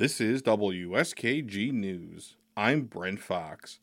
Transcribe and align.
This 0.00 0.18
is 0.18 0.40
WSKG 0.40 1.72
News. 1.72 2.38
I'm 2.56 2.84
Brent 2.84 3.20
Fox. 3.20 3.80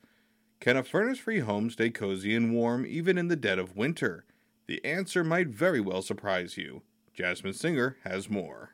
Can 0.59 0.75
a 0.75 0.81
furnace 0.81 1.19
free 1.19 1.41
home 1.41 1.69
stay 1.69 1.91
cozy 1.91 2.33
and 2.33 2.55
warm 2.55 2.87
even 2.87 3.19
in 3.19 3.27
the 3.27 3.35
dead 3.35 3.59
of 3.59 3.75
winter? 3.75 4.25
The 4.65 4.83
answer 4.83 5.23
might 5.23 5.49
very 5.49 5.79
well 5.79 6.01
surprise 6.01 6.57
you. 6.57 6.81
Jasmine 7.13 7.53
Singer 7.53 7.97
has 8.03 8.31
more. 8.31 8.73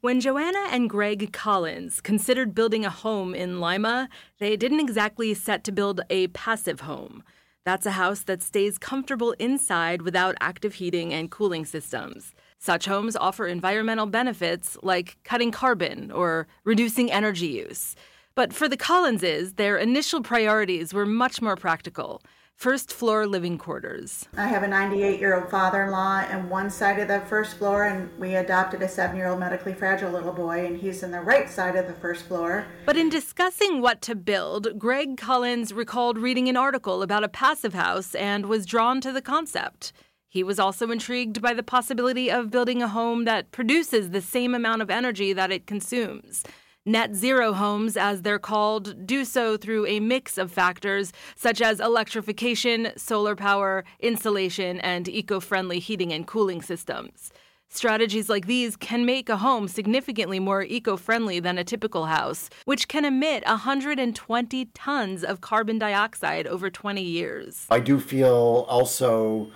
When 0.00 0.18
Joanna 0.18 0.66
and 0.70 0.88
Greg 0.88 1.30
Collins 1.30 2.00
considered 2.00 2.54
building 2.54 2.86
a 2.86 2.90
home 2.90 3.34
in 3.34 3.60
Lima, 3.60 4.08
they 4.38 4.56
didn't 4.56 4.80
exactly 4.80 5.34
set 5.34 5.62
to 5.64 5.72
build 5.72 6.00
a 6.08 6.28
passive 6.28 6.80
home. 6.80 7.22
That's 7.66 7.84
a 7.84 7.90
house 7.90 8.22
that 8.22 8.42
stays 8.42 8.78
comfortable 8.78 9.32
inside 9.32 10.00
without 10.00 10.36
active 10.40 10.76
heating 10.76 11.12
and 11.12 11.30
cooling 11.30 11.66
systems. 11.66 12.32
Such 12.62 12.84
homes 12.84 13.16
offer 13.16 13.46
environmental 13.46 14.04
benefits 14.04 14.76
like 14.82 15.16
cutting 15.24 15.50
carbon 15.50 16.12
or 16.12 16.46
reducing 16.62 17.10
energy 17.10 17.46
use. 17.46 17.96
But 18.34 18.52
for 18.52 18.68
the 18.68 18.76
Collinses, 18.76 19.54
their 19.54 19.78
initial 19.78 20.20
priorities 20.22 20.92
were 20.92 21.06
much 21.06 21.40
more 21.40 21.56
practical 21.56 22.22
first 22.60 22.92
floor 22.92 23.26
living 23.26 23.56
quarters. 23.56 24.28
I 24.36 24.46
have 24.46 24.62
a 24.62 24.68
98 24.68 25.18
year 25.18 25.40
old 25.40 25.50
father 25.50 25.84
in 25.84 25.90
law 25.90 26.22
on 26.30 26.50
one 26.50 26.68
side 26.68 26.98
of 26.98 27.08
the 27.08 27.20
first 27.20 27.56
floor, 27.56 27.84
and 27.84 28.10
we 28.18 28.34
adopted 28.34 28.82
a 28.82 28.88
seven 28.88 29.16
year 29.16 29.28
old 29.28 29.40
medically 29.40 29.72
fragile 29.72 30.10
little 30.10 30.34
boy, 30.34 30.66
and 30.66 30.76
he's 30.76 31.02
in 31.02 31.10
the 31.10 31.22
right 31.22 31.48
side 31.48 31.76
of 31.76 31.86
the 31.86 31.94
first 31.94 32.26
floor. 32.26 32.66
But 32.84 32.98
in 32.98 33.08
discussing 33.08 33.80
what 33.80 34.02
to 34.02 34.14
build, 34.14 34.78
Greg 34.78 35.16
Collins 35.16 35.72
recalled 35.72 36.18
reading 36.18 36.50
an 36.50 36.58
article 36.58 37.00
about 37.00 37.24
a 37.24 37.28
passive 37.28 37.72
house 37.72 38.14
and 38.14 38.44
was 38.44 38.66
drawn 38.66 39.00
to 39.00 39.10
the 39.10 39.22
concept. 39.22 39.94
He 40.32 40.44
was 40.44 40.60
also 40.60 40.92
intrigued 40.92 41.42
by 41.42 41.54
the 41.54 41.64
possibility 41.64 42.30
of 42.30 42.52
building 42.52 42.80
a 42.80 42.86
home 42.86 43.24
that 43.24 43.50
produces 43.50 44.10
the 44.10 44.20
same 44.20 44.54
amount 44.54 44.80
of 44.80 44.88
energy 44.88 45.32
that 45.32 45.50
it 45.50 45.66
consumes. 45.66 46.44
Net 46.86 47.16
zero 47.16 47.52
homes, 47.52 47.96
as 47.96 48.22
they're 48.22 48.38
called, 48.38 49.04
do 49.04 49.24
so 49.24 49.56
through 49.56 49.86
a 49.86 49.98
mix 49.98 50.38
of 50.38 50.52
factors 50.52 51.12
such 51.34 51.60
as 51.60 51.80
electrification, 51.80 52.92
solar 52.96 53.34
power, 53.34 53.84
insulation, 53.98 54.78
and 54.80 55.08
eco 55.08 55.40
friendly 55.40 55.80
heating 55.80 56.12
and 56.12 56.28
cooling 56.28 56.62
systems. 56.62 57.32
Strategies 57.68 58.28
like 58.28 58.46
these 58.46 58.76
can 58.76 59.04
make 59.04 59.28
a 59.28 59.36
home 59.36 59.66
significantly 59.66 60.38
more 60.38 60.62
eco 60.62 60.96
friendly 60.96 61.40
than 61.40 61.58
a 61.58 61.64
typical 61.64 62.06
house, 62.06 62.48
which 62.66 62.86
can 62.86 63.04
emit 63.04 63.44
120 63.46 64.64
tons 64.66 65.24
of 65.24 65.40
carbon 65.40 65.78
dioxide 65.78 66.46
over 66.46 66.70
20 66.70 67.02
years. 67.02 67.66
I 67.68 67.80
do 67.80 67.98
feel 67.98 68.64
also 68.68 69.50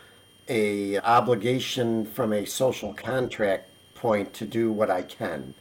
a 0.48 0.98
obligation 1.00 2.04
from 2.06 2.32
a 2.32 2.44
social 2.44 2.92
contract 2.94 3.70
point 3.94 4.34
to 4.34 4.46
do 4.46 4.70
what 4.70 4.90
I 4.90 5.02
can. 5.02 5.54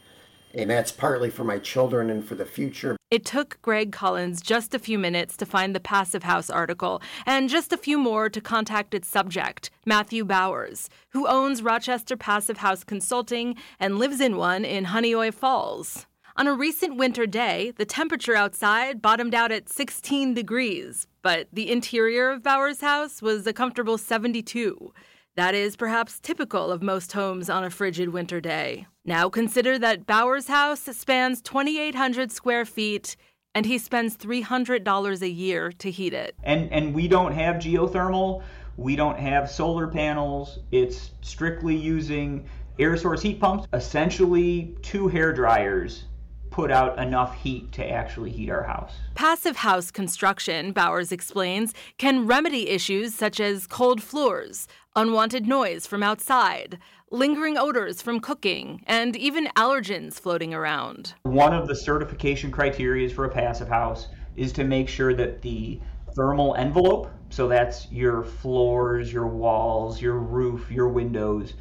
And 0.52 0.70
that's 0.70 0.92
partly 0.92 1.30
for 1.30 1.42
my 1.42 1.58
children 1.58 2.10
and 2.10 2.24
for 2.24 2.36
the 2.36 2.44
future. 2.44 2.96
It 3.10 3.24
took 3.24 3.60
Greg 3.62 3.90
Collins 3.90 4.40
just 4.40 4.74
a 4.74 4.78
few 4.78 4.98
minutes 4.98 5.36
to 5.38 5.46
find 5.46 5.74
the 5.74 5.80
Passive 5.80 6.22
House 6.22 6.50
article, 6.50 7.02
and 7.26 7.48
just 7.48 7.72
a 7.72 7.76
few 7.76 7.98
more 7.98 8.28
to 8.28 8.40
contact 8.40 8.94
its 8.94 9.08
subject, 9.08 9.70
Matthew 9.84 10.24
Bowers, 10.24 10.88
who 11.10 11.26
owns 11.26 11.62
Rochester 11.62 12.16
Passive 12.16 12.58
House 12.58 12.84
Consulting 12.84 13.56
and 13.80 13.98
lives 13.98 14.20
in 14.20 14.36
one 14.36 14.64
in 14.64 14.86
Honeoye 14.86 15.34
Falls. 15.34 16.06
On 16.36 16.48
a 16.48 16.52
recent 16.52 16.96
winter 16.96 17.26
day, 17.26 17.72
the 17.76 17.84
temperature 17.84 18.34
outside 18.34 19.00
bottomed 19.00 19.36
out 19.36 19.52
at 19.52 19.68
16 19.68 20.34
degrees, 20.34 21.06
but 21.22 21.46
the 21.52 21.70
interior 21.70 22.28
of 22.28 22.42
Bowers' 22.42 22.80
house 22.80 23.22
was 23.22 23.46
a 23.46 23.52
comfortable 23.52 23.96
72. 23.96 24.92
That 25.36 25.54
is 25.54 25.76
perhaps 25.76 26.18
typical 26.18 26.72
of 26.72 26.82
most 26.82 27.12
homes 27.12 27.48
on 27.48 27.62
a 27.62 27.70
frigid 27.70 28.08
winter 28.08 28.40
day. 28.40 28.88
Now 29.04 29.28
consider 29.28 29.78
that 29.78 30.06
Bowers' 30.06 30.48
house 30.48 30.80
spans 30.80 31.40
2,800 31.40 32.32
square 32.32 32.64
feet 32.64 33.14
and 33.54 33.64
he 33.64 33.78
spends 33.78 34.16
$300 34.16 35.22
a 35.22 35.28
year 35.28 35.70
to 35.70 35.88
heat 35.88 36.12
it. 36.12 36.34
And, 36.42 36.68
and 36.72 36.92
we 36.92 37.06
don't 37.06 37.32
have 37.32 37.62
geothermal, 37.62 38.42
we 38.76 38.96
don't 38.96 39.20
have 39.20 39.48
solar 39.48 39.86
panels, 39.86 40.58
it's 40.72 41.12
strictly 41.20 41.76
using 41.76 42.48
air 42.80 42.96
source 42.96 43.22
heat 43.22 43.38
pumps, 43.38 43.68
essentially 43.72 44.76
two 44.82 45.06
hair 45.06 45.32
dryers 45.32 46.06
put 46.54 46.70
out 46.70 46.96
enough 47.00 47.34
heat 47.42 47.72
to 47.72 47.84
actually 47.90 48.30
heat 48.30 48.48
our 48.48 48.62
house. 48.62 48.92
Passive 49.16 49.56
house 49.56 49.90
construction, 49.90 50.70
Bowers 50.70 51.10
explains, 51.10 51.74
can 51.98 52.28
remedy 52.28 52.68
issues 52.68 53.12
such 53.12 53.40
as 53.40 53.66
cold 53.66 54.00
floors, 54.00 54.68
unwanted 54.94 55.48
noise 55.48 55.84
from 55.84 56.04
outside, 56.04 56.78
lingering 57.10 57.58
odors 57.58 58.00
from 58.00 58.20
cooking, 58.20 58.84
and 58.86 59.16
even 59.16 59.48
allergens 59.56 60.14
floating 60.14 60.54
around. 60.54 61.14
One 61.24 61.52
of 61.52 61.66
the 61.66 61.74
certification 61.74 62.52
criteria 62.52 63.08
for 63.08 63.24
a 63.24 63.30
passive 63.30 63.66
house 63.66 64.06
is 64.36 64.52
to 64.52 64.62
make 64.62 64.88
sure 64.88 65.12
that 65.12 65.42
the 65.42 65.80
thermal 66.14 66.54
envelope, 66.54 67.10
so 67.30 67.48
that's 67.48 67.90
your 67.90 68.22
floors, 68.22 69.12
your 69.12 69.26
walls, 69.26 70.00
your 70.00 70.20
roof, 70.20 70.70
your 70.70 70.86
windows, 70.86 71.54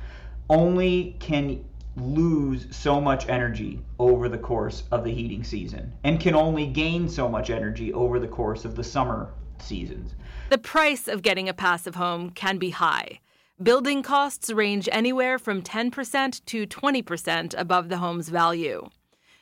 only 0.51 1.15
can 1.19 1.65
lose 1.95 2.67
so 2.75 2.99
much 2.99 3.29
energy 3.29 3.79
over 3.99 4.27
the 4.27 4.37
course 4.37 4.83
of 4.91 5.03
the 5.03 5.13
heating 5.13 5.43
season 5.43 5.93
and 6.03 6.19
can 6.19 6.35
only 6.35 6.65
gain 6.65 7.07
so 7.07 7.29
much 7.29 7.49
energy 7.49 7.93
over 7.93 8.19
the 8.19 8.27
course 8.27 8.65
of 8.65 8.75
the 8.75 8.83
summer 8.83 9.31
seasons. 9.59 10.15
The 10.49 10.57
price 10.57 11.07
of 11.07 11.21
getting 11.21 11.47
a 11.47 11.53
passive 11.53 11.95
home 11.95 12.31
can 12.31 12.57
be 12.57 12.71
high. 12.71 13.19
Building 13.61 14.01
costs 14.01 14.51
range 14.51 14.89
anywhere 14.91 15.37
from 15.37 15.61
10% 15.61 16.45
to 16.45 16.67
20% 16.67 17.53
above 17.57 17.89
the 17.89 17.97
home's 17.97 18.29
value. 18.29 18.89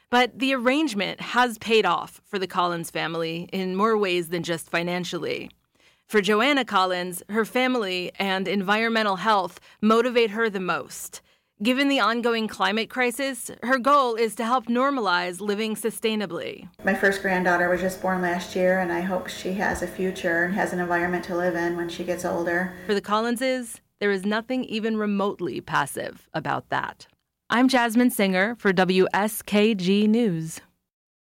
But 0.09 0.38
the 0.38 0.53
arrangement 0.53 1.22
has 1.22 1.57
paid 1.57 1.85
off 1.85 2.19
for 2.25 2.38
the 2.38 2.47
Collins 2.47 2.91
family 2.91 3.47
in 3.53 3.78
more 3.78 3.97
ways 3.97 4.28
than 4.28 4.44
just 4.44 4.69
financially. 4.69 5.50
For 6.06 6.19
Joanna 6.19 6.66
Collins, 6.66 7.23
her 7.29 7.45
family 7.45 8.11
and 8.19 8.45
environmental 8.45 9.16
health 9.16 9.61
motivate 9.79 10.31
her 10.31 10.50
the 10.50 10.59
most. 10.59 11.22
Given 11.63 11.89
the 11.89 11.99
ongoing 11.99 12.47
climate 12.47 12.89
crisis, 12.89 13.51
her 13.61 13.77
goal 13.77 14.16
is 14.16 14.33
to 14.33 14.44
help 14.44 14.66
normalize 14.66 15.39
living 15.39 15.75
sustainably. 15.75 16.67
My 16.83 16.95
first 16.95 17.22
granddaughter 17.22 17.69
was 17.69 17.81
just 17.81 18.01
born 18.01 18.23
last 18.23 18.55
year, 18.55 18.79
and 18.79 18.91
I 18.91 19.01
hope 19.01 19.27
she 19.27 19.53
has 19.53 19.83
a 19.83 19.88
future 19.88 20.45
and 20.45 20.55
has 20.55 20.73
an 20.73 20.79
environment 20.79 21.23
to 21.25 21.38
live 21.38 21.53
in 21.53 21.77
when 21.77 21.88
she 21.88 22.03
gets 22.03 22.25
older. 22.25 22.73
For 22.88 22.95
the 22.95 23.01
Collinses, 23.01 23.79
there 23.99 24.09
is 24.09 24.25
nothing 24.25 24.63
even 24.63 24.97
remotely 24.97 25.61
passive 25.61 26.27
about 26.33 26.69
that. 26.69 27.05
I'm 27.47 27.67
Jasmine 27.67 28.09
Singer 28.09 28.55
for 28.55 28.73
WSKG 28.73 30.07
News. 30.07 30.61